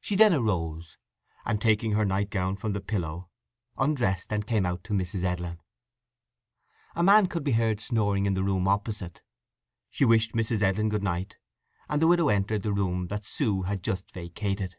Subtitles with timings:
[0.00, 0.98] She then arose,
[1.44, 3.28] and taking her night gown from the pillow
[3.76, 5.24] undressed and came out to Mrs.
[5.24, 5.60] Edlin.
[6.94, 9.20] A man could be heard snoring in the room opposite.
[9.90, 10.62] She wished Mrs.
[10.62, 11.38] Edlin good night,
[11.88, 14.76] and the widow entered the room that Sue had just vacated.